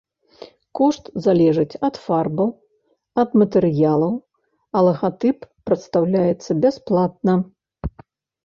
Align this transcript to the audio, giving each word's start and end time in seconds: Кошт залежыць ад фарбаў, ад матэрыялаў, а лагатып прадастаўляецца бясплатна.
Кошт 0.77 1.03
залежыць 1.25 1.79
ад 1.87 1.95
фарбаў, 2.05 2.49
ад 3.23 3.29
матэрыялаў, 3.41 4.13
а 4.77 4.83
лагатып 4.89 5.37
прадастаўляецца 5.69 6.49
бясплатна. 6.65 7.33